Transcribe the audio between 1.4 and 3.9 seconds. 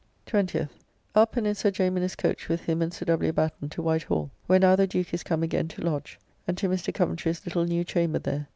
in Sir J. Minnes's coach with him and Sir W. Batten to